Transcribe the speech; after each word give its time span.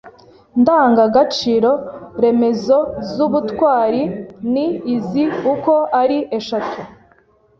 ndangagaciro 0.61 1.71
remezo 2.21 2.77
z’ubutwari 3.11 4.01
ni 4.53 4.67
izi 4.95 5.23
uko 5.53 5.73
ari 6.01 6.17
eshatu 6.37 6.79